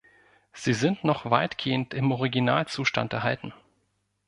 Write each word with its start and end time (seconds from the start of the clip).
Sie 0.53 0.73
sind 0.73 1.03
noch 1.03 1.29
weitgehend 1.29 1.93
im 1.93 2.11
Originalzustand 2.11 3.13
erhalten. 3.13 3.53